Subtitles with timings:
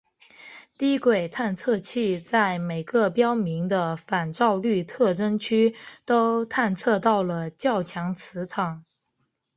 [0.79, 8.83] 低轨探测器在每个标明的反照率特征区都探测到了较强磁场。